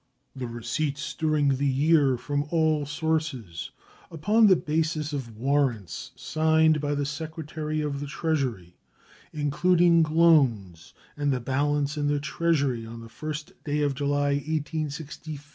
[0.35, 3.69] The receipts during the year from all sources,
[4.09, 8.75] upon the basis of warrants signed by the Secretary of the Treasury,
[9.31, 14.51] including loans and the balance in the Treasury on the 1st day of July, 1863,
[15.35, 15.49] were $1,394,796,007.